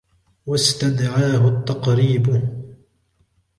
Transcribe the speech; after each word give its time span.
وَاسْتَدْعَاهُ 0.45 1.47
التَّقْرِيبُ 1.47 2.41